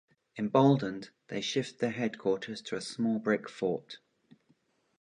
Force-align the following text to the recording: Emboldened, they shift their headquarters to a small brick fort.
Emboldened, 0.35 1.11
they 1.27 1.41
shift 1.41 1.77
their 1.77 1.91
headquarters 1.91 2.59
to 2.63 2.75
a 2.75 2.81
small 2.81 3.19
brick 3.19 3.47
fort. 3.47 3.99